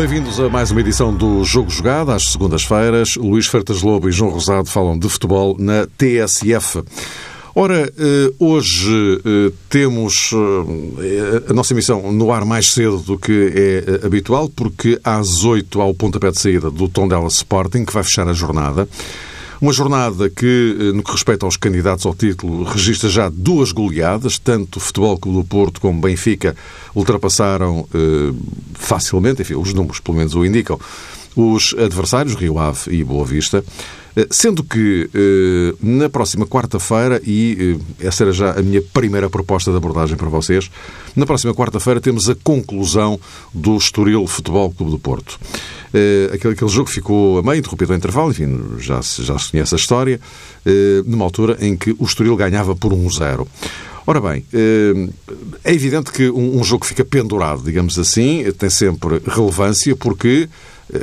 [0.00, 3.16] Bem-vindos a mais uma edição do Jogo Jogado, às segundas-feiras.
[3.16, 6.82] Luís Fertas Lobo e João Rosado falam de futebol na TSF.
[7.54, 13.52] Ora, eh, hoje eh, temos eh, a nossa emissão no ar mais cedo do que
[13.54, 18.04] é habitual, porque às 8 há o pontapé de saída do Tondela Sporting, que vai
[18.04, 18.88] fechar a jornada.
[19.60, 24.78] Uma jornada que, no que respeita aos candidatos ao título, registra já duas goleadas, tanto
[24.78, 26.56] o Futebol Clube do Porto como Benfica
[26.94, 28.32] ultrapassaram eh,
[28.72, 30.80] facilmente, enfim, os números pelo menos o indicam,
[31.36, 33.62] os adversários, Rio Ave e Boa Vista.
[34.16, 39.30] Eh, sendo que eh, na próxima quarta-feira, e eh, essa era já a minha primeira
[39.30, 40.70] proposta de abordagem para vocês,
[41.14, 43.20] na próxima quarta-feira temos a conclusão
[43.54, 45.38] do Estoril Futebol Clube do Porto.
[46.32, 49.74] Aquele, aquele jogo ficou a meio, interrompido ao intervalo, enfim, já se, já se conhece
[49.74, 50.20] a história,
[51.04, 53.44] numa altura em que o Estoril ganhava por 1-0.
[54.06, 54.44] Ora bem,
[55.64, 60.48] é evidente que um jogo que fica pendurado, digamos assim, tem sempre relevância porque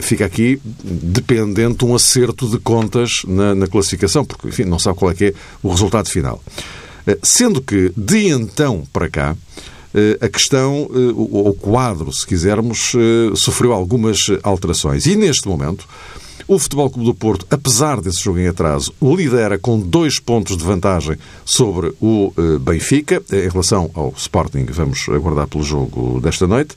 [0.01, 5.11] fica aqui dependente um acerto de contas na, na classificação, porque, enfim, não sabe qual
[5.11, 6.41] é que é o resultado final.
[7.07, 9.35] Eh, sendo que, de então para cá,
[9.93, 12.91] eh, a questão, eh, o quadro, se quisermos,
[13.35, 15.05] sofreu algumas alterações.
[15.05, 15.87] E neste momento,
[16.47, 20.63] o Futebol Clube do Porto, apesar desse jogo em atraso, lidera com dois pontos de
[20.63, 26.75] vantagem sobre o Benfica, em relação ao Sporting, vamos aguardar pelo jogo desta noite.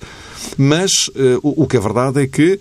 [0.59, 1.09] Mas
[1.41, 2.59] o que é verdade é que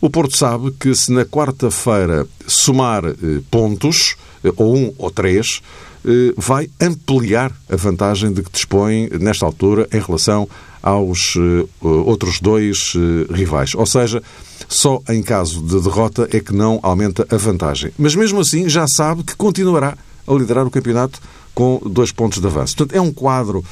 [0.00, 3.14] o Porto sabe que se na quarta-feira somar eh,
[3.50, 5.60] pontos, eh, ou um ou três,
[6.04, 10.48] eh, vai ampliar a vantagem de que dispõe nesta altura em relação
[10.80, 11.36] aos
[11.82, 12.94] outros dois
[13.30, 13.74] rivais.
[13.74, 14.22] Ou seja,
[14.68, 17.90] só em caso de derrota é que não aumenta a vantagem.
[17.98, 21.20] Mas mesmo assim já sabe que continuará a liderar o campeonato
[21.52, 22.76] com dois pontos de avanço.
[22.76, 23.64] Portanto, é um quadro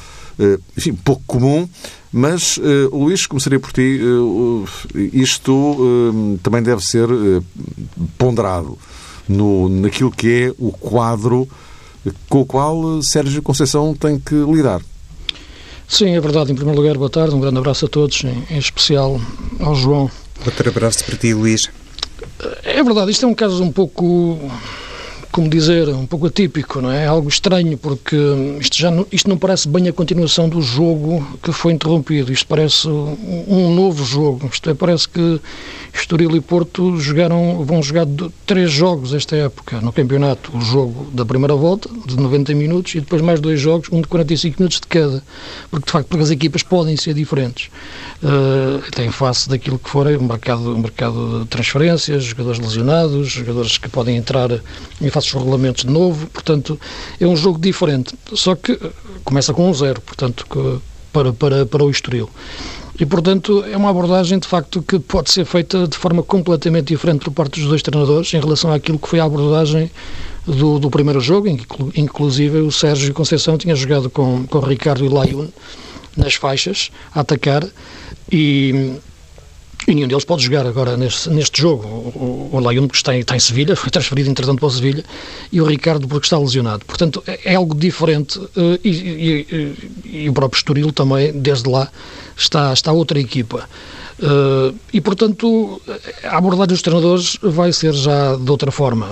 [0.77, 1.67] enfim, pouco comum,
[2.11, 3.99] mas, uh, Luís, começaria por ti.
[4.01, 4.65] Uh,
[5.13, 7.07] isto uh, também deve ser
[8.17, 8.77] ponderado
[9.27, 11.47] no, naquilo que é o quadro
[12.29, 14.81] com o qual Sérgio Conceição tem que lidar.
[15.87, 16.51] Sim, é verdade.
[16.51, 17.35] Em primeiro lugar, boa tarde.
[17.35, 19.19] Um grande abraço a todos, em, em especial
[19.59, 20.09] ao João.
[20.45, 21.69] Outro abraço para ti, Luís.
[22.63, 23.11] É verdade.
[23.11, 24.39] Isto é um caso um pouco
[25.37, 27.03] como dizer, um pouco atípico, não é?
[27.03, 27.05] é?
[27.05, 28.17] Algo estranho, porque
[28.59, 32.33] isto, já não, isto não parece bem a continuação do jogo que foi interrompido.
[32.33, 34.49] Isto parece um, novo jogo.
[34.51, 35.39] Isto é, parece que
[35.93, 38.07] Estoril e Porto jogaram, vão jogar
[38.47, 40.57] três jogos esta época no campeonato.
[40.57, 44.07] O jogo da primeira volta, de 90 minutos, e depois mais dois jogos, um de
[44.07, 45.23] 45 minutos de cada.
[45.69, 47.69] Porque, de facto, porque as equipas podem ser diferentes.
[48.23, 53.77] Uh, até em face daquilo que for o mercado, mercado de transferências, jogadores lesionados, jogadores
[53.77, 54.49] que podem entrar
[54.99, 56.27] em face dos regulamentos de novo.
[56.27, 56.79] Portanto,
[57.19, 58.15] é um jogo diferente.
[58.33, 58.91] Só que eh,
[59.23, 60.45] começa com um zero, portanto,
[61.11, 62.29] para, para, para o Estoril.
[62.99, 67.25] E, portanto, é uma abordagem, de facto, que pode ser feita de forma completamente diferente
[67.25, 69.91] por parte dos dois treinadores em relação àquilo que foi a abordagem
[70.45, 75.05] do, do primeiro jogo, em que, inclusive, o Sérgio Conceição tinha jogado com, com Ricardo
[75.05, 75.47] e Laiun
[76.15, 77.63] nas faixas, a atacar,
[78.31, 78.93] e,
[79.87, 81.87] e nenhum deles pode jogar agora neste, neste jogo.
[81.87, 85.03] O, o porque está em, está em Sevilha, foi transferido, entretanto, para o Sevilha,
[85.51, 86.83] e o Ricardo, porque está lesionado.
[86.85, 91.89] Portanto, é, é algo diferente, eh, e, e, e o próprio Estoril também, desde lá,
[92.35, 93.67] está, está outra equipa.
[94.19, 95.79] Uh, e, portanto,
[96.23, 99.07] a abordagem dos treinadores vai ser já de outra forma.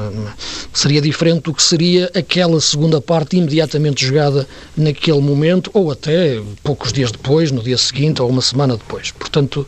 [0.74, 6.92] Seria diferente do que seria aquela segunda parte imediatamente jogada naquele momento, ou até poucos
[6.92, 9.12] dias depois, no dia seguinte, ou uma semana depois.
[9.12, 9.68] Portanto,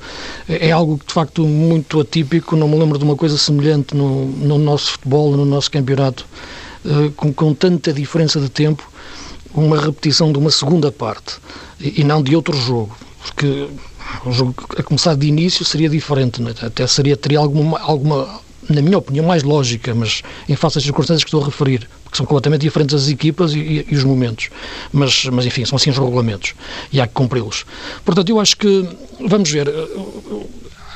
[0.49, 2.55] é algo de facto, muito atípico.
[2.55, 6.25] Não me lembro de uma coisa semelhante no, no nosso futebol, no nosso campeonato,
[6.83, 8.89] uh, com, com tanta diferença de tempo,
[9.53, 11.35] uma repetição de uma segunda parte
[11.79, 12.95] e, e não de outro jogo
[13.27, 13.67] porque
[14.25, 16.53] o jogo a começar de início seria diferente, né?
[16.61, 21.23] até seria, teria alguma, alguma, na minha opinião, mais lógica, mas em face às circunstâncias
[21.23, 24.49] que estou a referir, porque são completamente diferentes as equipas e, e, e os momentos.
[24.91, 26.53] Mas, mas, enfim, são assim os regulamentos
[26.91, 27.65] e há que cumpri-los.
[28.03, 28.87] Portanto, eu acho que,
[29.19, 29.67] vamos ver,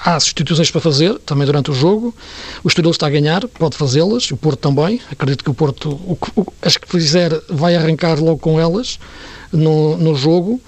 [0.03, 2.13] há substituições para fazer também durante o jogo.
[2.63, 4.99] O Estoril está a ganhar, pode fazê-las, o Porto também.
[5.11, 8.99] Acredito que o Porto, o, o, as que fizer, vai arrancar logo com elas
[9.51, 10.61] no, no jogo.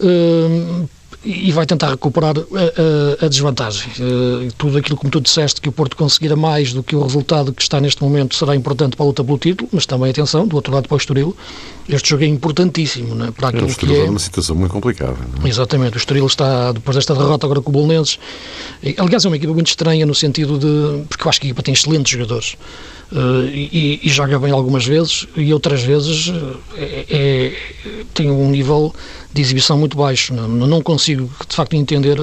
[0.00, 0.88] Uh,
[1.24, 3.90] e vai tentar recuperar a, a, a desvantagem.
[3.98, 7.52] Uh, tudo aquilo como tu disseste, que o Porto conseguirá mais do que o resultado
[7.52, 10.54] que está neste momento será importante para a luta pelo título, mas também, atenção, do
[10.56, 11.34] outro lado para o Estoril,
[11.88, 14.04] este jogo é importantíssimo né, para aquilo é, o que é...
[14.04, 15.16] uma situação muito complicada.
[15.42, 15.48] É?
[15.48, 18.18] Exatamente, o Estoril está, depois desta derrota agora com o Bolonenses,
[18.98, 21.62] aliás é uma equipa muito estranha no sentido de, porque eu acho que a equipa
[21.62, 22.56] tem excelentes jogadores,
[23.12, 26.32] Uh, e, e, joga bem algumas vezes e outras vezes
[26.74, 27.52] é, é,
[28.12, 28.92] tem um nível
[29.34, 30.32] de exibição muito baixo.
[30.32, 32.18] Não, não consigo, de facto, entender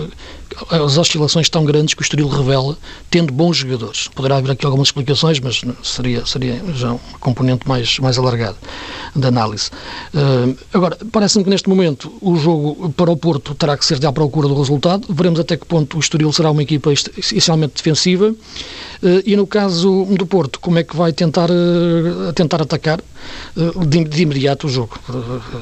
[0.69, 2.77] as oscilações tão grandes que o Estoril revela,
[3.09, 4.07] tendo bons jogadores.
[4.07, 8.57] Poderá haver aqui algumas explicações, mas seria, seria já uma componente mais, mais alargada
[9.15, 9.69] da análise.
[10.13, 14.05] Uh, agora, parece-me que neste momento o jogo para o Porto terá que ser de
[14.05, 15.07] à procura do resultado.
[15.09, 18.29] Veremos até que ponto o Estoril será uma equipa essencialmente defensiva.
[18.29, 23.01] Uh, e no caso do Porto, como é que vai tentar, uh, tentar atacar
[23.87, 24.99] de, de, imediato o jogo?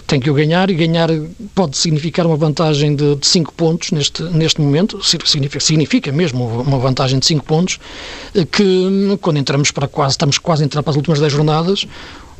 [0.07, 1.09] tem que o ganhar e ganhar
[1.53, 6.77] pode significar uma vantagem de 5 pontos neste, neste momento momento, significa, significa mesmo uma
[6.77, 7.79] vantagem de 5 pontos,
[8.33, 11.85] eh, que quando entramos para quase, estamos quase a entrar para as últimas 10 jornadas,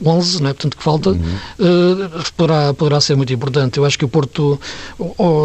[0.04, 1.18] 11, né, portanto que falta, uhum.
[1.60, 3.78] uh, poderá, poderá ser muito importante.
[3.78, 4.60] Eu acho que o Porto,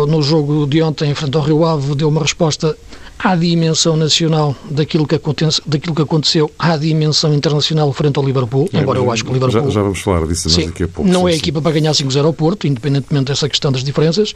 [0.09, 2.77] no jogo de ontem, em frente ao Rio Ave, deu uma resposta
[3.19, 8.69] à dimensão nacional daquilo que, acontece, daquilo que aconteceu à dimensão internacional frente ao Liverpool,
[8.73, 9.62] é, embora eu acho que o Liverpool...
[9.62, 11.11] Já, já vamos falar disso sim, daqui a pouco.
[11.11, 11.39] Não sim, é sim.
[11.39, 14.35] equipa para ganhar 5-0 ao Porto, independentemente dessa questão das diferenças,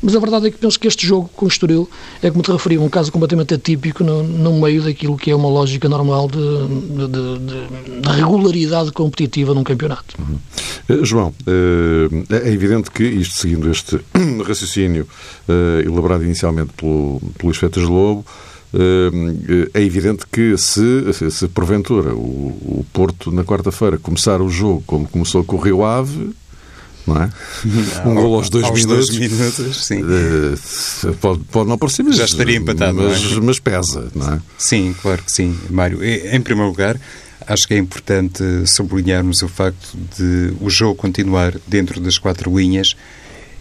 [0.00, 1.88] mas a verdade é que penso que este jogo com o Estoril
[2.22, 5.48] é, como te referi, um caso completamente atípico no, no meio daquilo que é uma
[5.48, 7.38] lógica normal de, de,
[7.98, 10.16] de regularidade competitiva num campeonato.
[10.18, 10.38] Uhum.
[10.88, 14.00] Uh, João, uh, é evidente que, isto seguindo este
[14.46, 15.06] raciocínio
[15.48, 18.24] uh, elaborado inicialmente pelo, pelo Luís Fetas Lobo,
[19.74, 22.48] é evidente que se, se porventura o,
[22.80, 26.30] o Porto na quarta-feira começar o jogo como começou com o Rio Ave,
[27.06, 27.30] não é?
[28.02, 29.10] Não, um gol aos dois aos minutos.
[29.10, 30.02] Dois minutos sim.
[31.20, 33.40] Pode, pode não parecer, mas, já estaria empatado, mas, é?
[33.40, 34.40] mas pesa, não é?
[34.56, 36.02] Sim, claro que sim, Mário.
[36.02, 36.98] Em primeiro lugar,
[37.46, 42.96] acho que é importante sublinharmos o facto de o jogo continuar dentro das quatro linhas.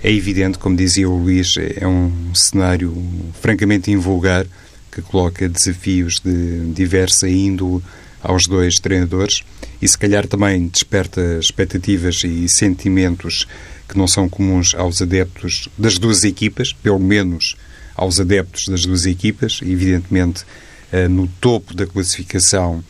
[0.04, 2.96] É evidente, como dizia o Luís, é um cenário
[3.40, 4.46] francamente invulgar
[4.92, 7.82] que coloca desafios de diversa índole
[8.22, 9.44] aos dois treinadores
[9.82, 13.48] e se calhar também desperta expectativas e sentimentos
[13.88, 17.56] que não são comuns aos adeptos das duas equipas, pelo menos
[17.96, 20.46] aos adeptos das duas equipas, evidentemente
[20.92, 22.84] eh, no topo da classificação,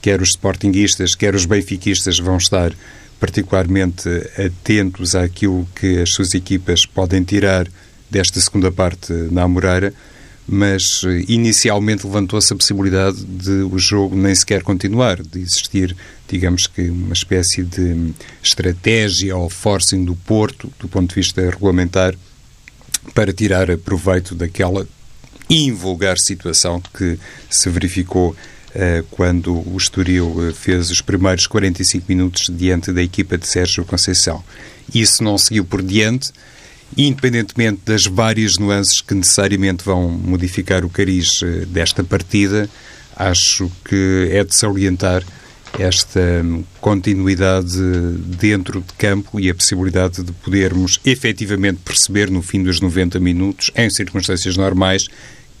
[0.00, 2.72] quer os sportinguistas, quer os benfiquistas vão estar
[3.18, 4.08] particularmente
[4.38, 7.66] atentos àquilo que as suas equipas podem tirar
[8.10, 9.92] desta segunda parte na Amoreira,
[10.46, 15.96] mas eh, inicialmente levantou-se a possibilidade de o jogo nem sequer continuar, de existir,
[16.28, 18.12] digamos que, uma espécie de
[18.42, 22.14] estratégia ou forcing do Porto, do ponto de vista regulamentar,
[23.12, 24.86] para tirar proveito daquela
[25.48, 28.36] invulgar situação que se verificou
[29.10, 34.44] quando o Estoril eh, fez os primeiros 45 minutos diante da equipa de Sérgio Conceição.
[34.94, 36.30] Isso não seguiu por diante,
[36.96, 42.68] independentemente das várias nuances que necessariamente vão modificar o cariz eh, desta partida,
[43.16, 45.24] acho que é de salientar
[45.78, 47.78] esta hum, continuidade
[48.38, 53.70] dentro de campo e a possibilidade de podermos efetivamente perceber no fim dos 90 minutos,
[53.74, 55.06] em circunstâncias normais,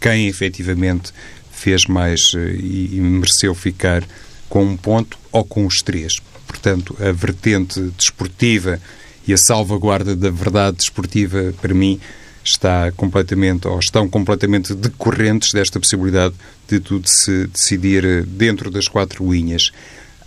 [0.00, 1.12] quem efetivamente
[1.56, 4.04] fez mais eh, e mereceu ficar
[4.48, 6.20] com um ponto ou com os três.
[6.46, 8.80] Portanto, a vertente desportiva
[9.26, 12.00] e a salvaguarda da verdade desportiva, para mim,
[12.44, 16.34] está completamente, ou estão completamente decorrentes desta possibilidade
[16.68, 19.72] de tudo se decidir dentro das quatro linhas.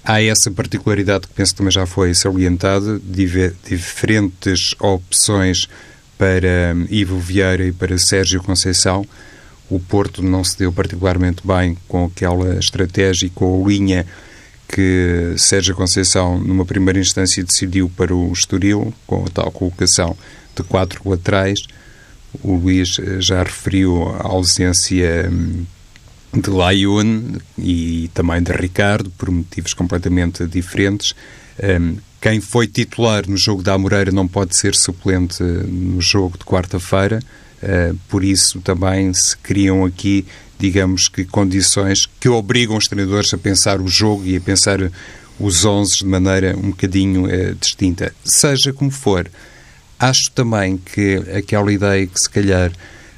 [0.03, 2.99] Há essa particularidade que penso que também já foi salientada,
[3.63, 5.69] diferentes opções
[6.17, 9.05] para Ivo Vieira e para Sérgio Conceição.
[9.69, 14.05] O Porto não se deu particularmente bem com aquela estratégia e com a linha
[14.67, 20.15] que Sérgio Conceição, numa primeira instância, decidiu para o Estoril, com a tal colocação
[20.55, 21.61] de quatro laterais.
[22.43, 25.65] O Luís eh, já referiu a ausência hum,
[26.33, 31.15] de Layun e também de Ricardo, por motivos completamente diferentes.
[31.61, 36.45] Hum, quem foi titular no jogo da Amoreira não pode ser suplente no jogo de
[36.45, 37.48] quarta-feira, eh,
[38.07, 40.25] por isso também se criam aqui
[40.59, 44.79] digamos que, condições que obrigam os treinadores a pensar o jogo e a pensar
[45.39, 48.13] os 11 de maneira um bocadinho eh, distinta.
[48.25, 49.31] Seja como for,
[49.97, 52.71] acho também que aquela ideia que se calhar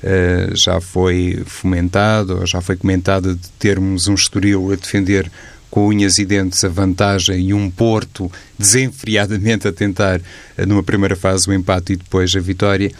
[0.03, 5.29] eh, já foi fomentada ou já foi comentada de termos um Estoril a defender
[5.71, 10.21] com unhas e dentes a vantagem e um Porto desenfreadamente a tentar,
[10.55, 12.91] eh, numa primeira fase, o empate e depois a vitória,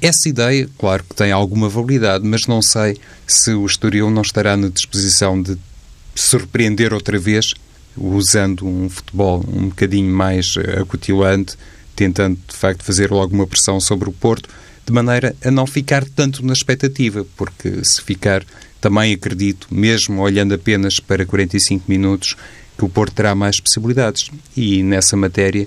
[0.00, 4.56] Essa ideia, claro que tem alguma validade, mas não sei se o Estoril não estará
[4.56, 5.58] na disposição de
[6.14, 7.52] surpreender outra vez,
[7.96, 11.56] usando um futebol um bocadinho mais acutilante,
[11.94, 14.48] tentando de facto fazer alguma pressão sobre o Porto,
[14.86, 18.44] de maneira a não ficar tanto na expectativa, porque se ficar,
[18.80, 22.36] também acredito, mesmo olhando apenas para 45 minutos,
[22.76, 24.30] que o Porto terá mais possibilidades.
[24.56, 25.66] E nessa matéria,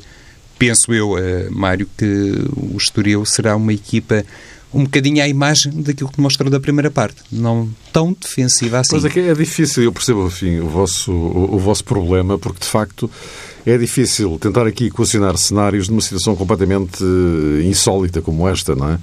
[0.58, 4.26] penso eu, uh, Mário, que o Estoril será uma equipa
[4.74, 8.92] um bocadinho à imagem daquilo que mostrou da primeira parte, não tão defensiva assim.
[8.92, 12.60] Pois é que é difícil, eu percebo, enfim, o vosso, o, o vosso problema, porque
[12.60, 13.10] de facto
[13.66, 19.00] é difícil tentar aqui equacionar cenários numa situação completamente uh, insólita como esta, não é?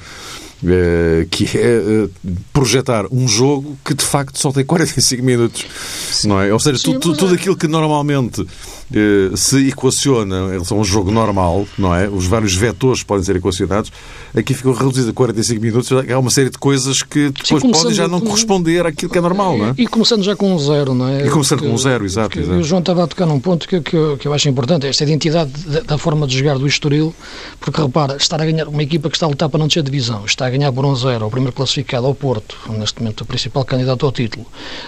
[0.62, 2.10] Uh, que é uh,
[2.52, 5.66] projetar um jogo que de facto só tem 45 minutos,
[6.10, 6.28] Sim.
[6.28, 6.52] não é?
[6.52, 8.46] Ou seja, Sim, tudo, tudo aquilo que normalmente
[8.92, 12.08] eh, se equaciona em relação a um jogo normal, não é?
[12.08, 13.90] Os vários vetores podem ser equacionados.
[14.36, 15.90] Aqui ficou reduzido a 45 minutos.
[15.92, 18.26] Há uma série de coisas que depois Sim, podem já não com...
[18.26, 19.74] corresponder àquilo que é normal, não é?
[19.78, 21.26] E começando já com um zero, não é?
[21.26, 22.38] E começando porque, com um zero, exato.
[22.38, 22.58] exato.
[22.58, 25.02] O João estava a tocar num ponto que, que, eu, que eu acho importante, esta
[25.02, 27.14] identidade da, da, forma de jogar do Estoril,
[27.58, 30.24] porque repara, estar a ganhar uma equipa que está a lutar para não descer divisão,
[30.24, 33.64] está a ganhar por um zero, o primeiro classificado ao Porto, neste momento o principal
[33.64, 34.46] candidato ao título.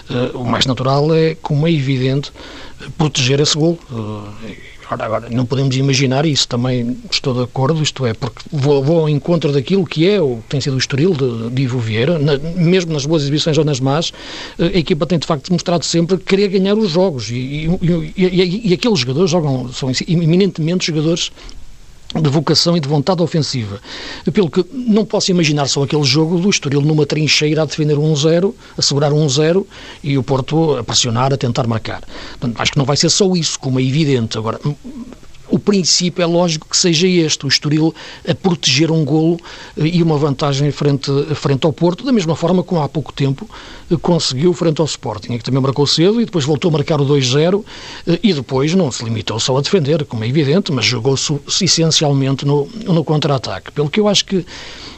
[0.09, 2.31] Uh, o mais natural é, como é evidente,
[2.97, 3.79] proteger esse gol.
[4.89, 9.01] Agora, agora, não podemos imaginar isso, também estou de acordo, isto é, porque vou, vou
[9.01, 12.37] ao encontro daquilo que é, ou tem sido o estoril de, de Ivo Vieira, na,
[12.37, 14.13] mesmo nas boas exibições ou nas más,
[14.57, 18.73] a equipa tem de facto demonstrado sempre querer ganhar os jogos, e, e, e, e
[18.73, 21.33] aqueles jogadores jogam, são eminentemente jogadores
[22.21, 23.79] de vocação e de vontade ofensiva.
[24.33, 28.13] Pelo que não posso imaginar só aquele jogo do Estoril numa trincheira a defender um
[28.13, 29.65] 1-0, a segurar um 1-0
[30.03, 32.01] e o Porto a pressionar, a tentar marcar.
[32.39, 34.37] Portanto, acho que não vai ser só isso, como é evidente.
[34.37, 34.59] Agora,
[35.67, 37.93] princípio é lógico que seja este, o Estoril
[38.25, 39.37] a proteger um golo
[39.77, 43.49] eh, e uma vantagem frente, frente ao Porto, da mesma forma como há pouco tempo
[43.91, 47.05] eh, conseguiu frente ao Sporting, que também marcou cedo e depois voltou a marcar o
[47.05, 47.65] 2-0
[48.07, 52.45] eh, e depois não se limitou só a defender, como é evidente, mas jogou-se essencialmente
[52.45, 53.69] no, no contra-ataque.
[53.73, 54.45] Pelo que eu acho que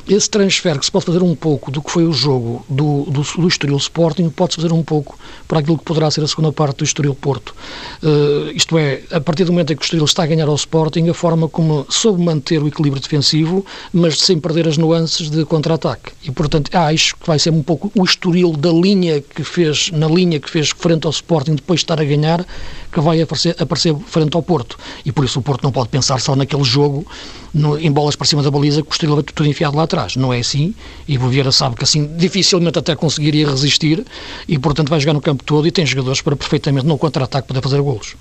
[0.10, 3.22] esse transfer que se pode fazer um pouco do que foi o jogo do, do,
[3.22, 6.78] do Estoril Sporting, pode-se fazer um pouco para aquilo que poderá ser a segunda parte
[6.78, 7.54] do Estoril Porto.
[8.02, 10.56] Uh, isto é, a partir do momento em que o Estoril está a ganhar ao
[10.60, 15.46] Sporting, a forma como soube manter o equilíbrio defensivo, mas sem perder as nuances de
[15.46, 16.12] contra-ataque.
[16.24, 20.08] E, portanto, acho que vai ser um pouco o Estoril da linha que fez, na
[20.08, 22.46] linha que fez frente ao Sporting, depois de estar a ganhar,
[22.92, 24.78] que vai aparecer, aparecer frente ao Porto.
[25.06, 27.06] E por isso o Porto não pode pensar só naquele jogo,
[27.54, 30.16] no, em bolas para cima da baliza, que o Estoril tudo enfiado lá atrás.
[30.16, 30.74] Não é assim.
[31.08, 34.06] E o Vieira sabe que assim dificilmente até conseguiria resistir
[34.48, 37.62] e, portanto, vai jogar no campo todo e tem jogadores para perfeitamente no contra-ataque poder
[37.62, 38.16] fazer golos.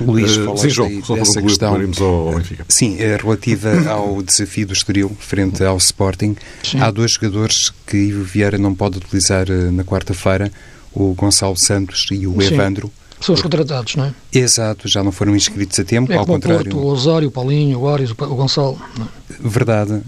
[0.00, 1.74] Luís, uh, sim, João, só dessa questão.
[1.74, 2.64] Ao, ao Benfica.
[2.68, 6.36] Sim, é relativa ao desafio do Estoril frente ao Sporting.
[6.62, 6.80] Sim.
[6.80, 10.50] Há dois jogadores que Ivo Vieira não pode utilizar na quarta-feira,
[10.92, 12.54] o Gonçalo Santos e o sim.
[12.54, 12.92] Evandro.
[13.24, 14.14] São os contratados, não é?
[14.30, 16.60] Exato, já não foram inscritos a tempo, é ao contrário.
[16.60, 18.78] O, Porto, o Osório, o Paulinho, o Arias, o Gonçalo.
[19.00, 19.34] É?
[19.40, 19.92] Verdade.
[19.94, 20.02] Uh,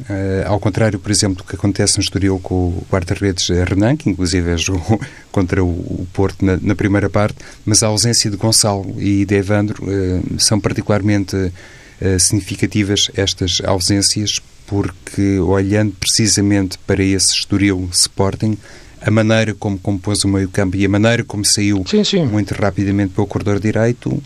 [0.45, 4.51] ao contrário, por exemplo, do que acontece no Estoril com o guarda-redes Renan, que inclusive
[4.51, 5.01] é jogou
[5.33, 9.35] contra o, o Porto na, na, primeira parte, mas a ausência de Gonçalo e de
[9.35, 18.59] Evandro uh, são particularmente uh, significativas estas ausências, porque olhando precisamente para esse Estoril Sporting,
[19.01, 22.25] a maneira como compôs o meio-campo e a maneira como saiu sim, sim.
[22.25, 24.23] muito rapidamente para o corredor direito,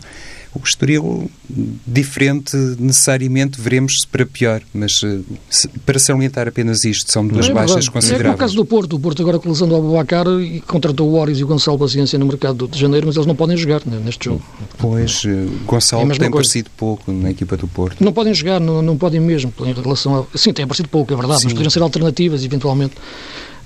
[0.53, 1.31] o Estoril
[1.87, 7.53] diferente necessariamente veremos para pior, mas eh, se, para salientar apenas isto, são duas é
[7.53, 8.33] baixas consideráveis.
[8.33, 11.09] É o caso do Porto, o Porto agora com a lesão do Abubacar e contratou
[11.09, 13.81] o Oris e o Gonçalo Paciência no mercado de janeiro, mas eles não podem jogar
[13.85, 14.41] né, neste jogo.
[14.77, 18.03] Pois, eh, Gonçalo é tem aparecido pouco na equipa do Porto.
[18.03, 20.37] Não podem jogar, não, não podem mesmo, em relação a...
[20.37, 21.45] Sim, tem aparecido pouco, é verdade, Sim.
[21.45, 22.95] mas poderiam ser alternativas, eventualmente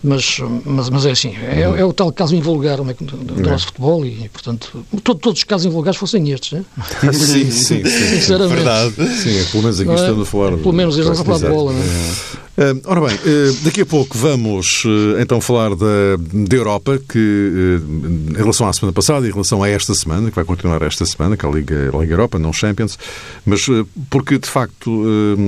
[0.05, 3.51] mas, mas, mas é assim, é, é o tal caso invulgar é, do, do é.
[3.51, 6.65] nosso futebol e, portanto, todo, todos os casos invulgares fossem estes, né?
[7.11, 7.83] sim, sim, sim.
[8.15, 8.55] Sinceramente.
[8.55, 8.93] Verdade.
[9.17, 9.95] Sim, é, pelo menos aqui é?
[9.95, 10.57] estando a falar.
[10.57, 12.45] Pelo menos eles estão a falar de bola, não é?
[12.55, 16.15] Uh, ora bem, uh, daqui a pouco vamos uh, então falar da,
[16.47, 17.81] da Europa, que
[18.29, 21.05] em relação à semana passada e em relação a esta semana, que vai continuar esta
[21.05, 22.97] semana, que é a Liga, a Liga Europa, não Champions,
[23.45, 23.65] mas
[24.09, 24.89] porque de facto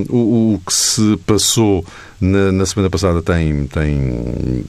[0.09, 1.85] o, o que se passou
[2.19, 4.65] na, na, semana passada tem, tem,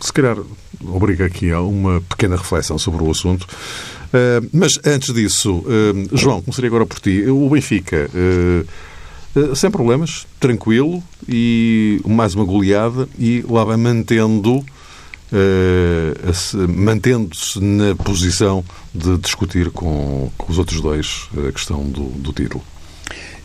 [0.00, 0.36] se calhar,
[0.84, 3.46] obriga aqui a uma pequena reflexão sobre o assunto.
[4.06, 7.24] Uh, mas antes disso, uh, João, começaria agora por ti.
[7.28, 14.64] O Benfica, uh, sem problemas, tranquilo e mais uma goleada e lá vai mantendo.
[16.68, 18.64] mantendo-se na posição
[18.94, 22.64] de discutir com, com os outros dois a questão do, do título.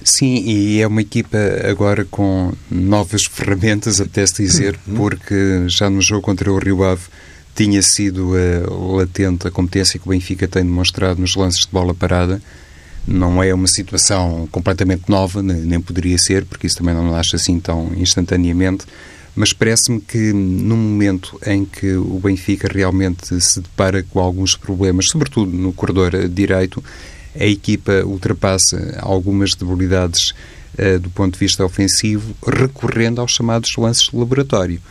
[0.03, 1.38] Sim, e é uma equipa
[1.70, 4.96] agora com novas ferramentas, apetece dizer, uhum.
[4.96, 7.03] porque já no jogo contra o Rio Ave
[7.55, 11.93] tinha sido uh, latente a competência que o Benfica tem demonstrado nos lances de bola
[11.93, 12.41] parada.
[13.08, 17.60] Não é uma situação completamente nova, nem poderia ser, porque isso também não nasce assim
[17.60, 18.86] tão instantaneamente,
[19.36, 25.08] mas parece-me que num momento em que o Benfica realmente se depara com alguns problemas,
[25.08, 26.84] sobretudo no corredor direito,
[27.40, 30.34] a equipa ultrapassa algumas debilidades
[30.78, 34.82] uh, do ponto de vista ofensivo, recorrendo aos chamados lances de laboratório.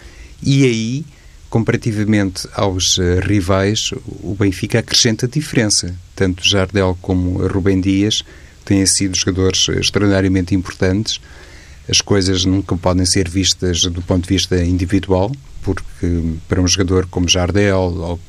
[0.42, 1.04] E aí,
[1.48, 3.90] comparativamente aos uh, rivais,
[4.22, 5.94] o Benfica acrescenta diferença.
[6.14, 8.24] Tanto Jardel como Rubem Dias
[8.64, 11.20] têm sido jogadores extraordinariamente importantes.
[11.88, 15.32] As coisas nunca podem ser vistas do ponto de vista individual,
[15.62, 18.20] porque para um jogador como Jardel ou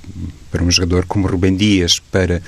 [0.49, 2.41] para um jogador como Rubem Dias, para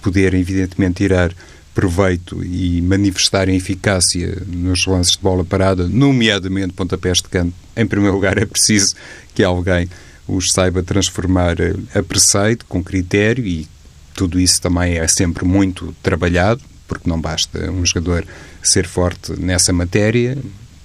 [0.00, 1.32] poder, evidentemente, tirar
[1.74, 8.14] proveito e manifestar eficácia nos lances de bola parada, nomeadamente pontapés de canto, em primeiro
[8.14, 8.94] lugar é preciso
[9.34, 9.88] que alguém
[10.26, 11.56] os saiba transformar
[11.94, 13.66] a preceito, com critério, e
[14.14, 18.26] tudo isso também é sempre muito trabalhado, porque não basta um jogador
[18.62, 20.36] ser forte nessa matéria,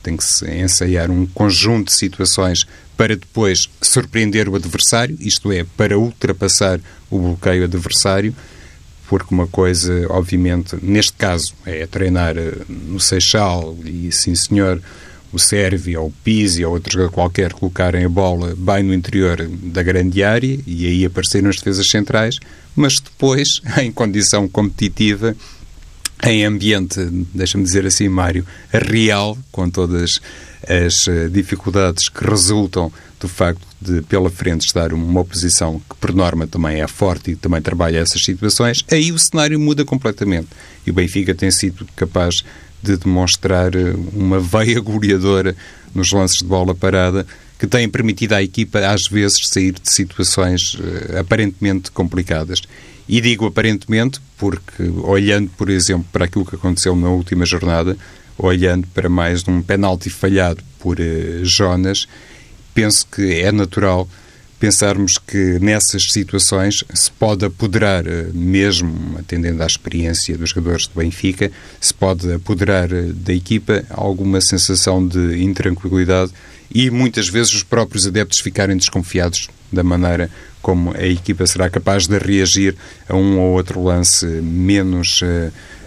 [0.02, 5.66] tem que se ensaiar um conjunto de situações para depois surpreender o adversário, isto é,
[5.76, 6.80] para ultrapassar
[7.10, 8.34] o bloqueio adversário,
[9.08, 14.82] porque uma coisa, obviamente, neste caso, é treinar eh, no Seixal e, sim senhor,
[15.32, 19.48] o Sérvia ou o Pisi ou outro jogador qualquer colocarem a bola bem no interior
[19.48, 22.40] da grande área e aí aparecerem as defesas centrais,
[22.76, 25.36] mas depois, em condição competitiva,
[26.24, 27.00] em ambiente,
[27.34, 30.22] deixa-me dizer assim, Mário, real, com todas
[30.68, 32.92] as eh, dificuldades que resultam
[33.26, 37.36] do facto de, pela frente, estar uma oposição que, por norma, também é forte e
[37.36, 40.48] também trabalha essas situações, aí o cenário muda completamente.
[40.86, 42.44] E o Benfica tem sido capaz
[42.84, 45.56] de demonstrar eh, uma veia goleadora
[45.94, 47.26] nos lances de bola parada
[47.58, 52.62] que tem permitido à equipa, às vezes, sair de situações uh, aparentemente complicadas.
[53.08, 57.98] E digo aparentemente porque, olhando, por exemplo, para aquilo que aconteceu na última jornada,
[58.38, 62.08] olhando para mais um penalti falhado por uh, Jonas,
[62.76, 64.08] penso que é natural
[64.60, 71.00] pensarmos que nessas situações se pode apoderar, eh, mesmo atendendo à experiência dos jogadores do
[71.00, 76.32] Benfica, se pode apoderar eh, da equipa alguma sensação de intranquilidade
[76.74, 80.30] e muitas vezes os próprios adeptos ficarem desconfiados da maneira
[80.62, 82.76] como a equipa será capaz de reagir
[83.08, 85.22] a um ou outro lance menos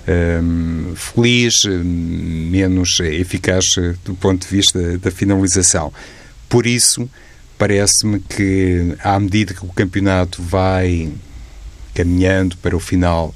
[0.07, 5.93] um, feliz, menos eficaz do ponto de vista da finalização.
[6.49, 7.09] Por isso,
[7.59, 11.13] parece-me que, à medida que o campeonato vai
[11.95, 13.35] caminhando para o final,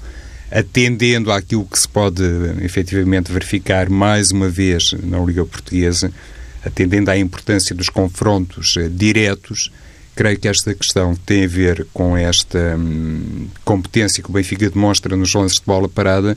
[0.50, 2.22] atendendo àquilo que se pode
[2.62, 6.12] efetivamente verificar mais uma vez na Liga Portuguesa,
[6.64, 9.72] atendendo à importância dos confrontos uh, diretos,
[10.14, 15.16] creio que esta questão tem a ver com esta hum, competência que o Benfica demonstra
[15.16, 16.36] nos lances de bola parada,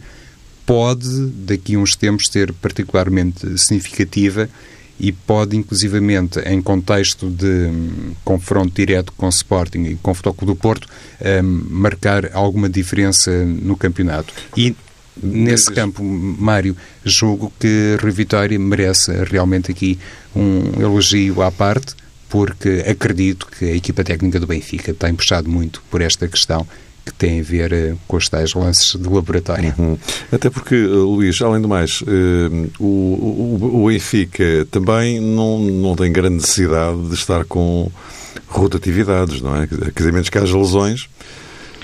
[0.66, 4.50] pode, daqui a uns tempos, ser particularmente significativa
[5.00, 10.14] e pode, inclusivamente, em contexto de um, confronto direto com o Sporting e com o
[10.14, 10.88] Futebol do Porto,
[11.22, 14.34] um, marcar alguma diferença no campeonato.
[14.56, 14.76] E
[15.22, 20.00] nesse campo, Mário, julgo que Rui Vitória merece realmente aqui
[20.36, 21.94] um elogio à parte,
[22.30, 26.66] porque acredito que a equipa técnica do Benfica tem puxado muito por esta questão
[27.06, 29.74] que tem a ver uh, com os tais lances de laboratório.
[29.78, 29.98] Uhum.
[30.32, 35.96] Até porque, uh, Luís, além do mais, uh, o, o, o Benfica também não, não
[35.96, 37.92] tem grande necessidade de estar com
[38.48, 39.68] rotatividades, não é?
[39.68, 41.08] Quer dizer, menos que haja lesões,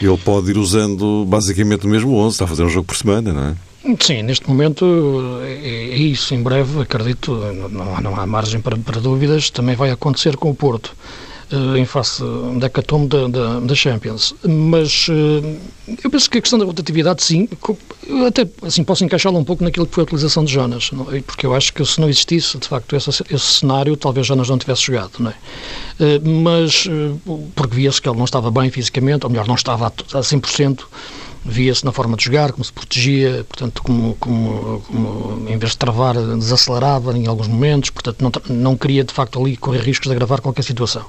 [0.02, 3.32] ele pode ir usando basicamente o mesmo 11, está a fazer um jogo por semana,
[3.32, 3.56] não é?
[4.00, 4.86] Sim, neste momento
[5.44, 6.34] é, é isso.
[6.34, 10.56] Em breve, acredito, não, não há margem para, para dúvidas, também vai acontecer com o
[10.56, 10.96] Porto.
[11.52, 12.24] Eh, em face
[12.60, 14.34] da hecatombe da, da, da, Champions.
[14.42, 15.58] Mas eh,
[16.02, 17.50] eu penso que a questão da rotatividade, sim,
[18.08, 21.22] eu até assim, posso encaixá-la um pouco naquilo que foi a utilização de Jonas, é?
[21.22, 24.58] porque eu acho que se não existisse, de facto, esse, esse cenário, talvez Jonas não
[24.58, 25.36] tivesse jogado, não é?
[26.00, 26.88] Eh, mas,
[27.54, 30.84] porque via-se que ele não estava bem fisicamente, ou melhor, não estava a 100%,
[31.44, 35.78] via-se na forma de jogar, como se protegia, portanto, como, como, como, em vez de
[35.78, 40.14] travar, desacelerava em alguns momentos, portanto, não, não queria de facto ali correr riscos de
[40.14, 41.06] agravar qualquer situação.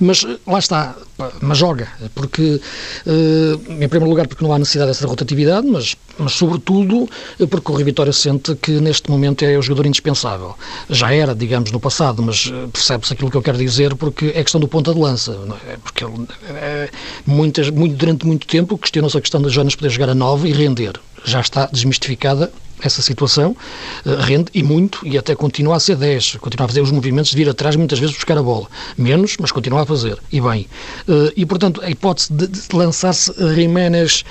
[0.00, 0.94] Mas eh, lá está,
[1.40, 2.60] mas joga, porque,
[3.06, 7.70] eh, em primeiro lugar, porque não há necessidade dessa rotatividade, mas, mas sobretudo eh, porque
[7.70, 10.54] o Rio Vitória sente que neste momento é o jogador indispensável.
[10.88, 14.60] Já era, digamos, no passado, mas percebe-se aquilo que eu quero dizer, porque é questão
[14.60, 15.36] do ponta de lança,
[15.68, 15.76] é?
[15.76, 16.90] porque ele, é,
[17.26, 20.52] muitas, muito, durante muito tempo questionou-se a questão das Jonas poder jogar a 9 e
[20.52, 21.00] render.
[21.24, 23.56] Já está desmistificada essa situação,
[24.04, 27.30] uh, rende e muito, e até continua a ser 10, continua a fazer os movimentos
[27.30, 28.66] de vir atrás, muitas vezes buscar a bola.
[28.96, 30.66] Menos, mas continua a fazer, e bem.
[31.36, 34.24] E, portanto, a hipótese de, lançar-se Jiménez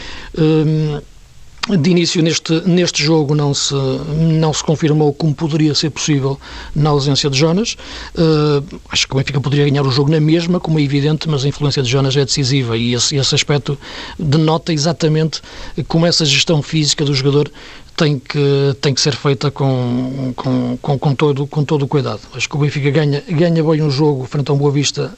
[1.69, 6.37] de início neste, neste jogo não se, não se confirmou como poderia ser possível
[6.75, 7.77] na ausência de Jonas.
[8.15, 11.45] Uh, acho que o Benfica poderia ganhar o jogo na mesma, como é evidente, mas
[11.45, 13.77] a influência de Jonas é decisiva e esse, esse aspecto
[14.19, 15.41] denota exatamente
[15.87, 17.49] como essa gestão física do jogador
[17.95, 22.21] tem que, tem que ser feita com, com, com, com todo, com todo o cuidado.
[22.33, 25.13] Acho que o Benfica ganha, ganha bem um jogo frente a um Boa Vista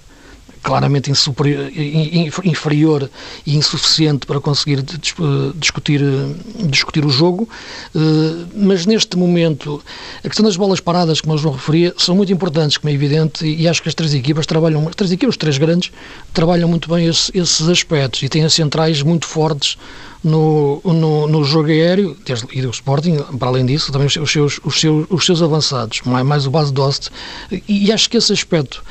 [0.65, 1.11] claramente
[2.43, 3.09] inferior
[3.45, 4.81] e insuficiente para conseguir
[5.53, 6.01] discutir,
[6.67, 7.47] discutir o jogo,
[7.95, 9.81] eh, mas neste momento
[10.23, 13.45] a questão das bolas paradas, como eu João referia, são muito importantes, como é evidente,
[13.45, 15.91] e acho que as três equipas trabalham, as três equipas, os três grandes,
[16.33, 19.77] trabalham muito bem esse, esses aspectos e têm as centrais muito fortes
[20.25, 22.17] no, no, no jogo aéreo
[22.51, 26.25] e do Sporting, para além disso, também os seus, os seus, os seus avançados, mais,
[26.25, 27.09] mais o base Dost.
[27.51, 28.83] E, e acho que esse aspecto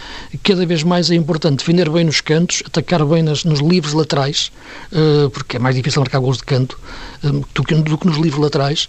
[0.45, 4.53] cada vez mais é importante, defender bem nos cantos, atacar bem nas, nos livros laterais,
[4.93, 6.79] uh, porque é mais difícil marcar gols de canto
[7.31, 8.89] do, que, do que nos livros laterais,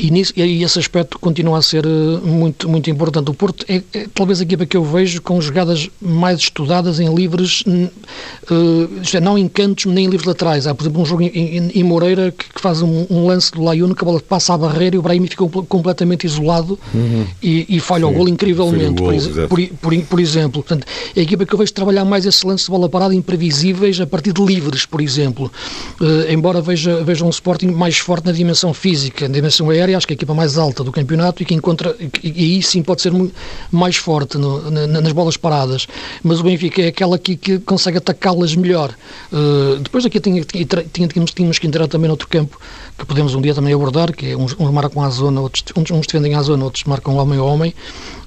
[0.00, 3.30] e, nisso, e esse aspecto continua a ser uh, muito, muito importante.
[3.30, 7.14] O Porto é, é, talvez a equipa que eu vejo com jogadas mais estudadas em
[7.14, 7.64] livres,
[9.02, 10.66] isto é, não em cantos nem em livros laterais.
[10.66, 13.52] Há, por exemplo, um jogo em, em, em Moreira que, que faz um, um, lance
[13.52, 17.26] do Layun que a bola passa à barreira e o Brahimi fica completamente isolado uhum.
[17.42, 18.12] e, e, falha Sim.
[18.12, 20.62] o gol incrivelmente, o gol, por, por, por, exemplo.
[20.62, 24.00] Portanto, é a equipa que eu vejo trabalhar mais esse lance de bola parada imprevisíveis
[24.00, 25.50] a partir de livres, por exemplo.
[26.00, 30.06] Uh, embora veja, veja um Sporting mais forte na dimensão física, na dimensão aérea, acho
[30.06, 33.02] que é a equipa mais alta do campeonato e que encontra, e, aí sim pode
[33.02, 33.12] ser
[33.70, 35.86] mais forte no, na, nas bolas paradas.
[36.22, 38.94] Mas o Benfica é aquela que, que consegue atacá-las melhor.
[39.32, 42.58] Uh, depois aqui tinha, tinha, tínhamos, tínhamos que entrar também noutro campo
[42.98, 45.90] que podemos um dia também abordar, que é uns, uns marcam à zona, outros, uns,
[45.90, 47.74] uns defendem à zona, outros marcam homem a homem,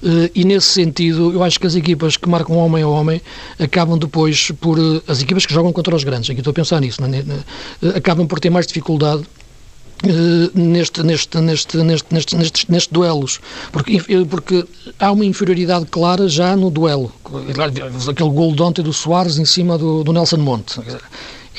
[0.02, 3.20] uh, e nesse sentido eu acho que as equipas que marcam homem a homem
[3.58, 6.80] acabam depois por, uh, as equipas que jogam contra os grandes, aqui estou a pensar
[6.80, 9.24] nisso, uh, acabam por ter mais dificuldade
[10.54, 13.40] neste, neste, neste, neste, nestes, nestes, nestes duelos,
[13.72, 14.64] porque, porque
[14.98, 17.12] há uma inferioridade clara já no duelo.
[18.08, 20.80] Aquele gol de ontem do Soares em cima do, do Nelson Monte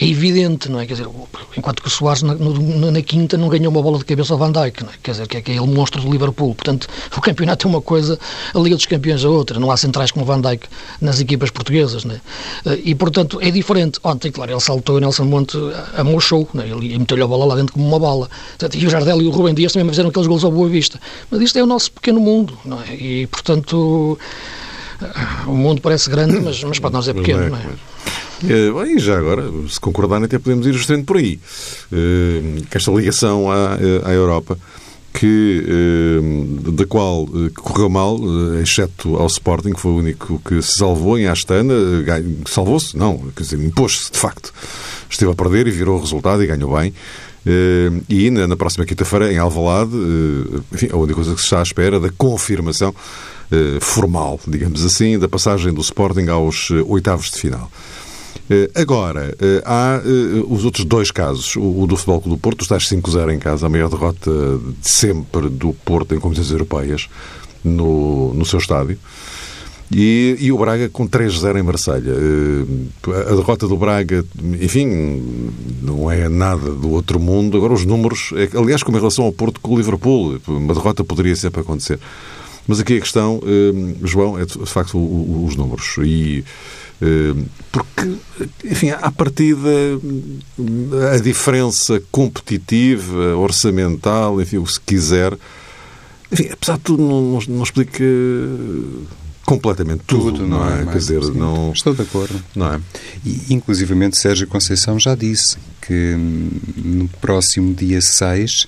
[0.01, 0.87] é evidente, não é?
[0.87, 1.07] Quer dizer,
[1.55, 4.39] enquanto que o Soares na, no, na quinta não ganhou uma bola de cabeça ao
[4.39, 4.93] Van Dijk, não é?
[5.01, 6.55] Quer dizer, que é aquele monstro do Liverpool.
[6.55, 8.19] Portanto, o campeonato é uma coisa,
[8.51, 9.59] a Liga dos Campeões é outra.
[9.59, 10.67] Não há centrais como o Van Dijk
[10.99, 12.21] nas equipas portuguesas, não é?
[12.65, 13.99] Eh, e, portanto, é diferente.
[14.03, 15.55] Ontem, claro, ele saltou e Nelson Monte
[15.95, 16.69] amochou, não é?
[16.69, 18.27] Ele meteu-lhe a bola lá dentro como uma bala.
[18.73, 20.99] E o Jardel e o Rubem Dias também fizeram aqueles gols ao Boa Vista.
[21.29, 22.95] Mas isto é o nosso pequeno mundo, não é?
[22.95, 24.17] E, portanto,
[25.45, 27.90] o mundo parece grande, mas, mas para nós é pequeno, não é?
[28.43, 31.39] Uh, e já agora, se concordarem, até podemos ir justamente por aí.
[31.91, 34.57] Uh, esta ligação à, eh, à Europa,
[35.13, 35.65] que,
[36.71, 38.17] da qual correu mal,
[38.63, 41.73] exceto ao Sporting, que foi o único que se salvou em Astana.
[42.47, 42.97] Salvou-se?
[42.97, 44.53] Não, quer dizer, impôs-se, de facto.
[45.09, 46.93] Esteve a perder e virou o resultado e ganhou bem.
[48.07, 49.91] E na, próxima quinta-feira, em Alvalade,
[50.71, 52.95] enfim, a única coisa que se está à espera da confirmação
[53.81, 57.69] formal, digamos assim, da passagem do Sporting aos oitavos de final.
[58.51, 61.55] Eh, agora, eh, há eh, os outros dois casos.
[61.55, 65.47] O do Futebol Clube do Porto, estás 5-0 em casa, a maior derrota de sempre
[65.47, 67.07] do Porto em competições europeias
[67.63, 68.99] no, no seu estádio.
[69.89, 72.13] E, e, o Braga com 3-0 em Marselha.
[73.29, 74.25] A derrota do Braga,
[74.61, 75.21] enfim,
[75.81, 77.57] não é nada do outro mundo.
[77.57, 81.03] Agora, os números, é aliás, como em relação ao Porto com o Liverpool, uma derrota
[81.03, 81.99] poderia sempre acontecer.
[82.67, 83.41] Mas aqui a questão,
[84.03, 85.97] João, é de facto os números.
[86.01, 86.45] E
[87.71, 88.15] porque,
[88.63, 89.69] enfim, à partida,
[91.13, 95.37] a diferença competitiva, orçamental, enfim, o que se quiser,
[96.31, 98.03] enfim, apesar de tudo, não, não explica
[99.45, 100.83] completamente tudo, tudo não, não, é?
[100.83, 101.71] é Quer dizer, não...
[101.73, 102.41] Estou de acordo.
[102.55, 102.79] Não é?
[103.25, 108.67] E, inclusivamente, Sérgio Conceição já disse que hum, no próximo dia 6,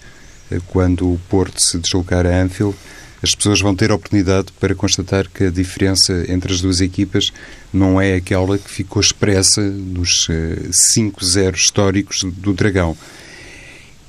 [0.52, 2.76] eh, quando o Porto se deslocar a Anfield,
[3.24, 7.32] as pessoas vão ter oportunidade para constatar que a diferença entre as duas equipas
[7.72, 12.98] não é aquela que ficou expressa nos 5-0 eh, históricos do Dragão.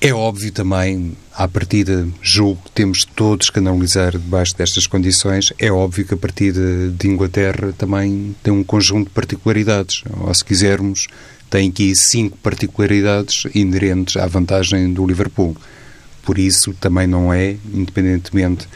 [0.01, 5.71] É óbvio também, à partida, julgo que temos todos que analisar debaixo destas condições, é
[5.71, 10.03] óbvio que a partida de Inglaterra também tem um conjunto de particularidades.
[10.21, 11.07] Ou, se quisermos,
[11.49, 15.57] tem aqui cinco particularidades inerentes à vantagem do Liverpool.
[16.23, 18.67] Por isso, também não é, independentemente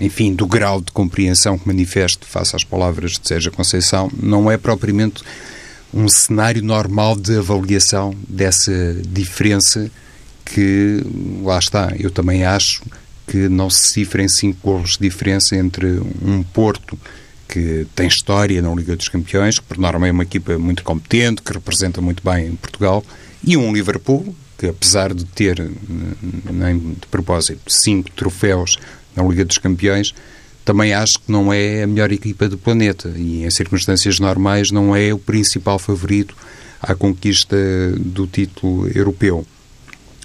[0.00, 4.56] enfim, do grau de compreensão que manifesto face às palavras de Sérgio Conceição, não é
[4.56, 5.22] propriamente
[5.92, 8.72] um cenário normal de avaliação dessa
[9.08, 9.90] diferença
[10.44, 11.04] que,
[11.42, 12.82] lá está, eu também acho
[13.26, 16.98] que não se cifra em 5 golos de diferença entre um Porto
[17.48, 21.42] que tem história na Liga dos Campeões, que por norma é uma equipa muito competente,
[21.42, 23.04] que representa muito bem em Portugal,
[23.44, 25.60] e um Liverpool que, apesar de ter,
[26.52, 28.78] nem de propósito, cinco troféus
[29.16, 30.14] na Liga dos Campeões,
[30.64, 34.94] também acho que não é a melhor equipa do planeta e, em circunstâncias normais, não
[34.94, 36.36] é o principal favorito
[36.80, 37.56] à conquista
[37.98, 39.44] do título europeu.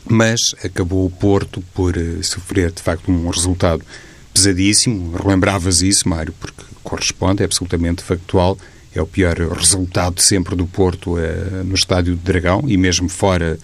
[0.08, 3.84] Mas acabou o Porto por eh, sofrer, de facto, um resultado
[4.32, 5.18] pesadíssimo.
[5.18, 8.56] Relembravas isso, Mário, porque corresponde, é absolutamente factual.
[8.94, 13.58] É o pior resultado sempre do Porto é, no estádio de Dragão e mesmo fora,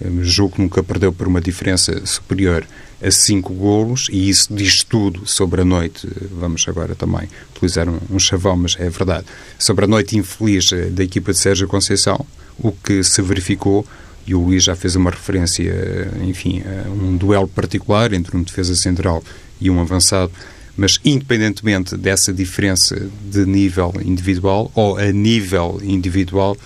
[0.00, 2.66] é, julgo que nunca perdeu por uma diferença superior
[3.02, 6.08] a cinco golos e isso diz tudo sobre a noite.
[6.32, 9.26] Vamos agora também utilizar um, um chavão, mas é verdade.
[9.58, 12.24] Sobre a noite infeliz eh, da equipa de Sérgio Conceição,
[12.58, 13.86] o que se verificou
[14.26, 18.74] e o Luís já fez uma referência, enfim, a um duelo particular entre um defesa
[18.74, 19.22] central
[19.60, 20.32] e um avançado
[20.76, 26.56] mas, independentemente dessa diferença de nível individual ou a nível individual,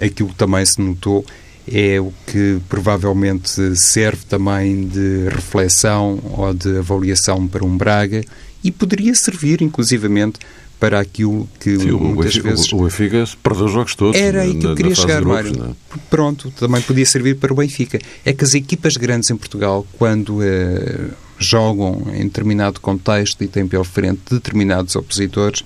[0.00, 1.24] aquilo que também se notou
[1.70, 8.24] é o que provavelmente serve também de reflexão ou de avaliação para um Braga
[8.62, 10.38] e poderia servir, inclusivamente,
[10.78, 12.72] para aquilo que Sim, muitas o, vezes...
[12.72, 14.20] O Benfica perdeu os jogos todos.
[14.20, 15.76] Era aí que eu queria chegar, grupos, Mário.
[15.94, 15.98] É?
[16.10, 17.98] Pronto, também podia servir para o Benfica.
[18.24, 20.38] É que as equipas grandes em Portugal, quando...
[20.40, 25.62] Uh, jogam em determinado contexto e têm pela frente determinados opositores,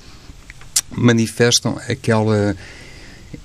[0.90, 2.56] manifestam aquela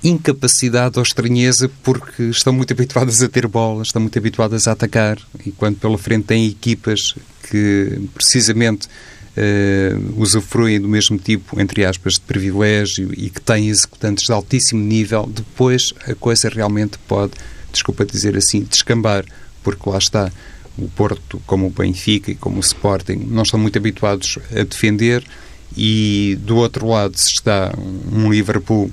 [0.02, 5.18] incapacidade ou estranheza porque estão muito habituadas a ter bola, estão muito habituadas a atacar.
[5.44, 7.14] E quando pela frente têm equipas
[7.48, 8.88] que precisamente
[9.36, 14.82] uh, usufruem do mesmo tipo, entre aspas, de privilégio e que têm executantes de altíssimo
[14.82, 17.32] nível, depois a coisa realmente pode,
[17.72, 19.24] desculpa dizer assim, descambar,
[19.62, 20.32] porque lá está,
[20.78, 25.24] o Porto, como o Benfica e como o Sporting, não estão muito habituados a defender.
[25.76, 27.72] E do outro lado está
[28.10, 28.90] um Liverpool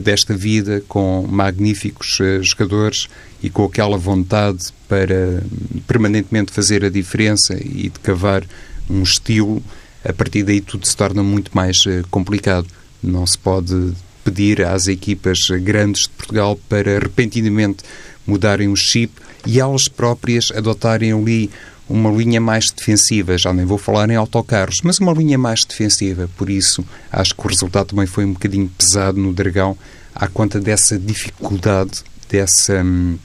[0.00, 3.08] desta vida com magníficos uh, jogadores
[3.42, 5.42] e com aquela vontade para
[5.86, 8.44] permanentemente fazer a diferença e de cavar
[8.88, 9.62] um estilo,
[10.04, 12.66] a partir daí tudo se torna muito mais uh, complicado.
[13.02, 13.92] Não se pode
[14.24, 17.84] pedir às equipas grandes de Portugal para repentinamente
[18.26, 19.12] mudarem o chip
[19.46, 21.50] e elas próprias adotarem ali
[21.88, 23.36] uma linha mais defensiva.
[23.36, 26.28] Já nem vou falar em autocarros, mas uma linha mais defensiva.
[26.36, 29.76] Por isso, acho que o resultado também foi um bocadinho pesado no Dragão,
[30.14, 33.18] à conta dessa dificuldade, dessa hum,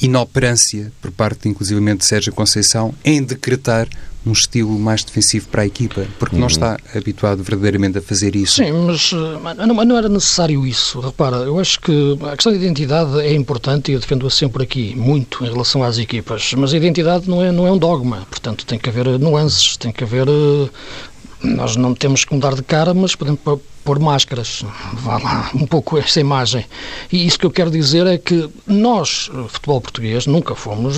[0.00, 3.88] inoperância por parte, inclusivamente, de Sérgio Conceição em decretar
[4.26, 6.40] um estilo mais defensivo para a equipa, porque uhum.
[6.40, 8.56] não está habituado verdadeiramente a fazer isso.
[8.56, 10.98] Sim, mas não, não, era necessário isso.
[10.98, 14.94] Repara, eu acho que a questão da identidade é importante e eu defendo-a sempre aqui,
[14.96, 18.66] muito, em relação às equipas, mas a identidade não é, não é um dogma, portanto
[18.66, 20.26] tem que haver nuances, tem que haver...
[21.42, 23.40] Nós não temos que mudar de cara, mas podemos
[23.86, 24.64] pôr máscaras.
[24.94, 26.66] Vá lá, um pouco essa imagem.
[27.10, 30.96] E isso que eu quero dizer é que nós, futebol português, nunca fomos,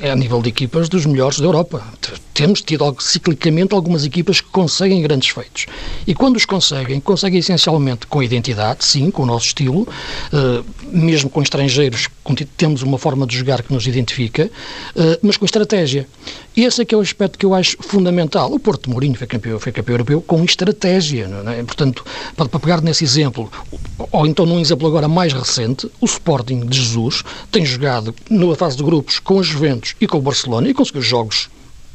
[0.00, 1.84] eh, a nível de equipas, dos melhores da Europa.
[2.32, 5.66] Temos tido ciclicamente algumas equipas que conseguem grandes feitos.
[6.06, 9.86] E quando os conseguem, conseguem essencialmente com identidade, sim, com o nosso estilo,
[10.32, 12.08] eh, mesmo com estrangeiros,
[12.56, 14.50] temos uma forma de jogar que nos identifica,
[14.94, 16.06] eh, mas com estratégia.
[16.56, 18.52] Esse é que é o aspecto que eu acho fundamental.
[18.52, 21.28] O Porto de Mourinho foi campeão, foi campeão europeu com estratégia.
[21.58, 21.62] É?
[21.62, 22.04] Portanto,
[22.36, 23.50] para, para pegar nesse exemplo,
[24.10, 28.76] ou então num exemplo agora mais recente, o Sporting de Jesus tem jogado na fase
[28.76, 31.48] de grupos com os Juventus e com o Barcelona e conseguiu jogos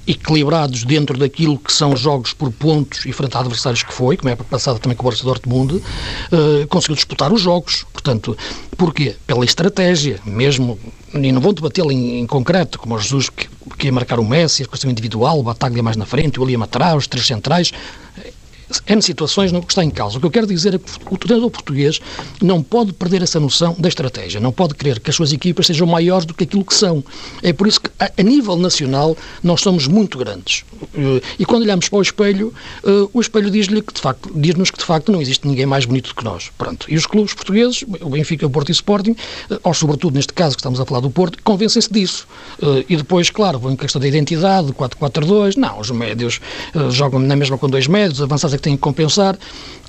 [0.07, 4.29] equilibrados dentro daquilo que são jogos por pontos e frente a adversários que foi, como
[4.29, 7.85] é passado também com o Borussia Dortmund, uh, conseguiu disputar os jogos.
[7.91, 8.37] Portanto,
[8.77, 9.15] porquê?
[9.27, 10.79] Pela estratégia, mesmo,
[11.13, 14.25] e não vou debatê-lo em, em, concreto, como o Jesus que, que ia marcar o
[14.25, 17.73] Messi, a questão individual, o Bataglia mais na frente, o William atrás, os três centrais,
[18.87, 20.17] N situações não está em causa.
[20.17, 21.99] O que eu quero dizer é que o treinador português
[22.41, 25.87] não pode perder essa noção da estratégia, não pode querer que as suas equipas sejam
[25.87, 27.03] maiores do que aquilo que são.
[27.41, 30.65] É por isso que, a, nível nacional, nós somos muito grandes.
[30.93, 32.53] Eh, e quando olhamos para o espelho,
[32.83, 35.85] eh, o espelho diz-lhe que, de facto, diz-nos que, de facto, não existe ninguém mais
[35.85, 36.51] bonito do que nós.
[36.57, 36.85] Pronto.
[36.89, 39.15] E os clubes portugueses, o Benfica, o Porto e o Sporting,
[39.49, 42.27] eh, ou sobretudo neste caso que estamos a falar do Porto, convencem-se disso.
[42.89, 46.39] E depois, claro, vem a questão da identidade, 4-4-2, não, os médios
[46.89, 49.37] jogam na mesma com dois médios, avançados que têm que compensar.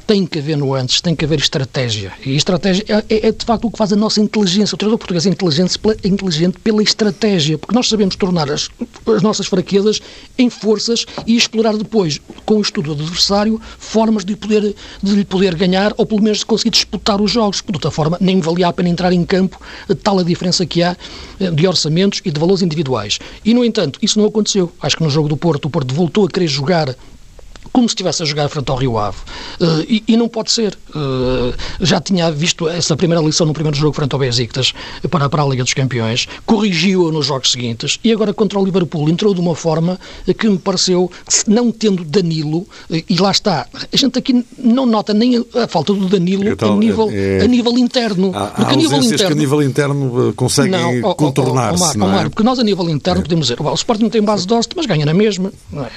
[0.09, 2.15] tem que haver nuances, tem que haver estratégia.
[2.25, 4.75] E estratégia é, é, é, de facto o que faz a nossa inteligência.
[4.75, 8.71] O treinador português é inteligente pela, é inteligente pela estratégia, porque nós sabemos tornar as,
[9.15, 10.01] as nossas fraquezas
[10.39, 15.27] em forças e explorar depois, com o estudo do adversário, formas de, poder, de lhe
[15.27, 17.61] poder ganhar ou pelo menos de conseguir disputar os jogos.
[17.61, 19.61] De outra forma, nem valia a pena entrar em campo,
[20.03, 20.97] tal a diferença que há
[21.39, 23.19] eh, de orçamentos e de valores individuais.
[23.45, 24.73] E, no entanto, isso não aconteceu.
[24.81, 26.97] Acho que no jogo do Porto, o Porto voltou a querer jogar
[27.73, 29.19] como se estivesse a jogar frente ao Rio Ave.
[29.61, 30.79] Uh, e, e, não pode ser.
[30.91, 34.73] Uh, já tinha visto essa primeira lição no primeiro jogo frente ao Besiktas
[35.11, 39.09] para, para a Liga dos Campeões, corrigiu-a nos jogos seguintes e agora contra o Liverpool
[39.09, 39.99] entrou de uma forma
[40.39, 41.11] que me pareceu,
[41.47, 42.69] não tendo Danilo, uh,
[43.09, 46.77] e lá está, a gente aqui não nota nem a falta do Danilo então, a,
[46.77, 48.33] nível, é, a nível interno.
[48.35, 51.97] Há, há a nível interno, que a nível interno conseguem contornar-se.
[51.97, 52.29] Não, é?
[52.29, 53.23] porque nós a nível interno é.
[53.23, 55.53] podemos dizer, o Sporting não tem base de mas ganha na mesma.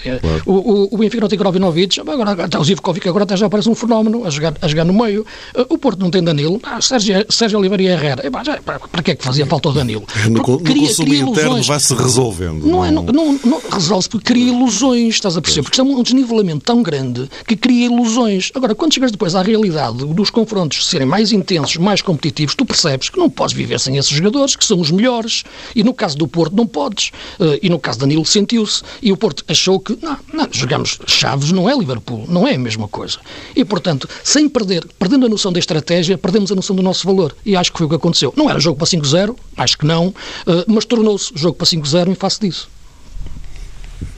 [0.06, 0.18] É?
[0.20, 0.44] Claro.
[0.46, 3.69] O, o, o Benfica não tem Krovinovic, agora até o Zivkovic agora até já parece
[3.69, 5.26] um fenómeno a jogar, a jogar no meio.
[5.56, 8.24] Uh, o Porto não tem Danilo, ah, Sérgio, Sérgio Oliveira e Herrera.
[8.43, 10.04] já, para, para que é que fazia falta o Danilo?
[10.30, 12.65] No, cria, consumo cria interno vai-se resolvendo.
[12.65, 15.63] Não, é, não, não, não resolve-se porque cria ilusões, estás a perceber?
[15.63, 18.52] Porque é um desnivelamento tão grande que cria ilusões.
[18.56, 23.10] Agora, quando chegas depois à realidade dos confrontos serem mais intensos, mais competitivos, tu percebes
[23.10, 25.43] que não podes viver sem esses jogadores, que são os melhores.
[25.76, 27.12] E no caso do Porto não podes.
[27.39, 28.82] Uh, e no caso de Danilo sentiu-se.
[29.02, 32.60] E o Porto achou que, não, não, jogamos Chaves, não é Liverpool, não é a
[32.60, 33.20] mesma coisa.
[33.56, 37.36] E, portanto, sem perder, perdendo a noção da estratégia, perdemos a noção do nosso valor.
[37.46, 38.34] E acho que foi o que aconteceu.
[38.36, 40.14] Não era jogo para 5-0, acho que não,
[40.48, 42.70] eh, mas tornou-se jogo para 5-0 em face disso.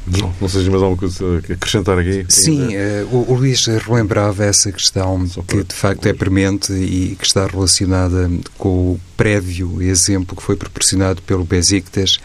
[0.05, 2.25] Não, não sei se mais alguma coisa a acrescentar aqui.
[2.27, 7.25] Sim, uh, o, o Luís relembrava essa questão que de facto é premente e que
[7.25, 12.19] está relacionada com o prévio exemplo que foi proporcionado pelo Besiktas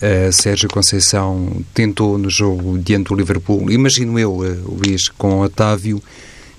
[0.00, 6.02] Uh, Sérgio Conceição tentou no jogo diante do Liverpool, imagino eu, uh, Luís, com Otávio,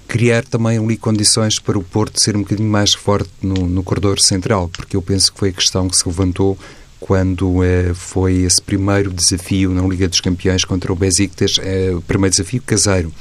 [0.07, 4.19] criar também ali condições para o Porto ser um bocadinho mais forte no, no corredor
[4.19, 6.55] central, porque eu penso que foi a questão que se levantou
[6.99, 11.55] quando uh, foi esse primeiro desafio na Liga dos Campeões contra o Besiktas,
[11.97, 13.11] o primeiro desafio caseiro.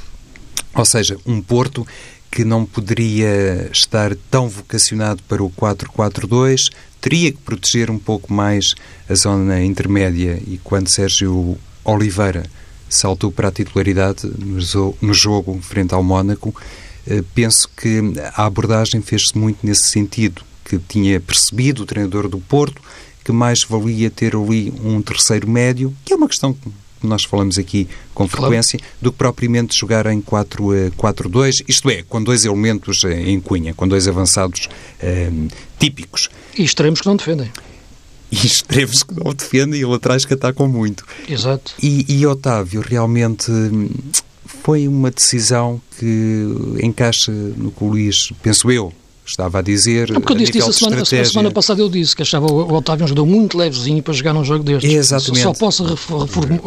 [0.75, 1.85] Ou seja, um Porto
[2.31, 6.69] que não poderia estar tão vocacionado para o 4-4-2,
[7.01, 8.75] teria que proteger um pouco mais
[9.09, 12.43] a zona intermédia e quando Sérgio Oliveira
[12.87, 14.31] saltou para a titularidade
[15.01, 16.53] no jogo frente ao Mónaco,
[17.07, 18.01] eh, penso que
[18.35, 22.81] a abordagem fez-se muito nesse sentido, que tinha percebido o treinador do Porto
[23.23, 26.55] que mais valia ter ali um terceiro médio, que é uma questão
[27.07, 28.93] nós falamos aqui com frequência, claro.
[29.01, 33.87] do que propriamente jogar em 4-2, isto é, com dois elementos eh, em cunha, com
[33.87, 34.67] dois avançados
[34.99, 35.31] eh,
[35.79, 36.29] típicos.
[36.57, 37.51] E extremos que não defendem.
[38.31, 41.05] E extremos que não defendem e laterais que atacam muito.
[41.27, 41.73] Exato.
[41.81, 43.89] E, e Otávio realmente hum,
[44.45, 46.45] foi uma decisão que
[46.81, 48.93] encaixa no que o Luís, penso eu,
[49.25, 50.11] estava a dizer.
[50.13, 53.05] Porque eu disse isso a semana, a semana, passada, eu disse que achava o Otávio
[53.05, 54.91] um jogador muito levezinho para jogar num jogo destes.
[54.91, 55.43] Exatamente.
[55.43, 55.85] Só posso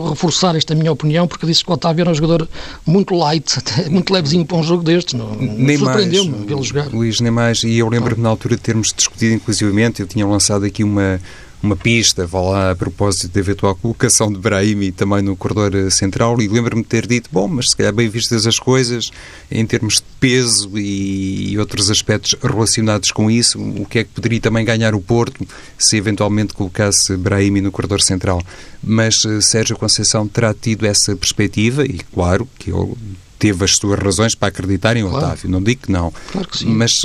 [0.09, 2.49] reforçar esta minha opinião porque disse que o Otávio era um jogador
[2.87, 3.59] muito light,
[3.91, 5.19] muito levezinho para um jogo destes.
[5.19, 6.89] Surpreendeu-me vê-lo jogar.
[6.89, 7.63] Luís, nem mais.
[7.63, 11.21] E eu lembro-me na altura de termos discutido, inclusivamente, eu tinha lançado aqui uma
[11.65, 15.91] uma pista, vá lá, a propósito da eventual colocação de Brahimi também no corredor eh,
[15.91, 19.11] central e lembro-me de ter dito, bom, mas se calhar bem vistas as coisas,
[19.51, 24.41] em termos de peso e outros aspectos relacionados com isso, o que é que poderia
[24.41, 25.47] também ganhar o Porto
[25.79, 28.43] se eventualmente colocasse Brahimi no corredor central.
[28.83, 32.95] Mas uh, Sérgio Conceição terá tido essa perspectiva e, claro, que ele
[33.39, 35.19] teve as suas razões para acreditar em claro.
[35.19, 37.05] Otávio, não digo que não, claro que mas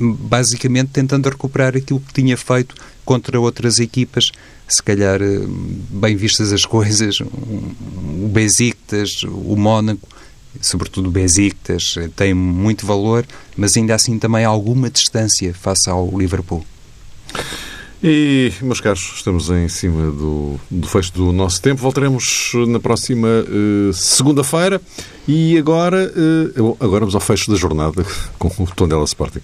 [0.00, 4.30] basicamente tentando recuperar aquilo que tinha feito contra outras equipas,
[4.68, 5.40] se calhar eh,
[5.90, 10.08] bem vistas as coisas, o Besiktas, o Mónaco,
[10.60, 16.16] sobretudo o Besiktas, eh, tem muito valor, mas ainda assim também alguma distância face ao
[16.16, 16.64] Liverpool.
[18.02, 21.82] E, meus caros, estamos em cima do, do fecho do nosso tempo.
[21.82, 24.80] Voltaremos na próxima uh, segunda-feira.
[25.28, 26.10] E agora,
[26.56, 28.04] uh, agora vamos ao fecho da jornada
[28.38, 29.42] com o Tondela Sporting.